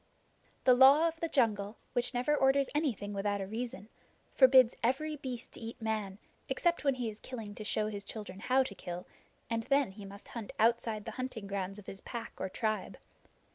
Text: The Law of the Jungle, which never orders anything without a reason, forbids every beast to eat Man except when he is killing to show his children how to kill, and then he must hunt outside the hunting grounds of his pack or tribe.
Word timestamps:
The 0.63 0.73
Law 0.73 1.07
of 1.07 1.19
the 1.19 1.29
Jungle, 1.29 1.77
which 1.93 2.11
never 2.11 2.35
orders 2.35 2.71
anything 2.73 3.13
without 3.13 3.39
a 3.39 3.45
reason, 3.45 3.87
forbids 4.33 4.73
every 4.81 5.15
beast 5.15 5.51
to 5.51 5.59
eat 5.59 5.79
Man 5.79 6.17
except 6.49 6.83
when 6.83 6.95
he 6.95 7.07
is 7.07 7.19
killing 7.19 7.53
to 7.53 7.63
show 7.63 7.85
his 7.85 8.03
children 8.03 8.39
how 8.39 8.63
to 8.63 8.73
kill, 8.73 9.05
and 9.47 9.61
then 9.65 9.91
he 9.91 10.03
must 10.05 10.29
hunt 10.29 10.53
outside 10.57 11.05
the 11.05 11.11
hunting 11.21 11.45
grounds 11.45 11.77
of 11.77 11.85
his 11.85 12.01
pack 12.01 12.33
or 12.39 12.49
tribe. 12.49 12.97